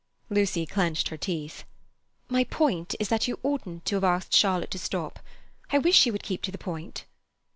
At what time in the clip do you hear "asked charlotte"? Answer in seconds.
4.03-4.71